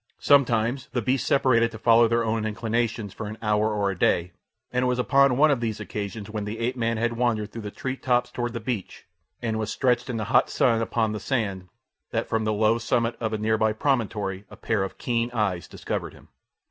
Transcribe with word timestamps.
Sometimes 0.17 0.87
the 0.93 1.01
beasts 1.03 1.27
separated 1.27 1.69
to 1.69 1.77
follow 1.77 2.07
their 2.07 2.25
own 2.25 2.43
inclinations 2.43 3.13
for 3.13 3.27
an 3.27 3.37
hour 3.39 3.71
or 3.71 3.91
a 3.91 3.95
day, 3.95 4.31
and 4.71 4.81
it 4.81 4.87
was 4.87 4.97
upon 4.97 5.37
one 5.37 5.51
of 5.51 5.59
these 5.59 5.79
occasions 5.79 6.27
when 6.27 6.43
the 6.43 6.57
ape 6.57 6.75
man 6.75 6.97
had 6.97 7.13
wandered 7.13 7.51
through 7.51 7.61
the 7.61 7.69
tree 7.69 7.95
tops 7.95 8.31
toward 8.31 8.53
the 8.53 8.59
beach, 8.59 9.05
and 9.43 9.59
was 9.59 9.71
stretched 9.71 10.09
in 10.09 10.17
the 10.17 10.23
hot 10.33 10.49
sun 10.49 10.81
upon 10.81 11.11
the 11.11 11.19
sand, 11.19 11.67
that 12.09 12.27
from 12.27 12.45
the 12.45 12.51
low 12.51 12.79
summit 12.79 13.15
of 13.19 13.31
a 13.31 13.37
near 13.37 13.59
by 13.59 13.73
promontory 13.73 14.43
a 14.49 14.55
pair 14.57 14.83
of 14.83 14.97
keen 14.97 15.29
eyes 15.33 15.67
discovered 15.67 16.13
him. 16.15 16.29